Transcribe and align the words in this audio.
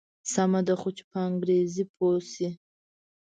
سمه 0.33 0.59
ده 0.67 0.73
خو 0.79 0.89
چې 0.97 1.03
په 1.11 1.17
انګریزي 1.27 1.83
پوی 1.95 2.17
شي. 2.31 2.49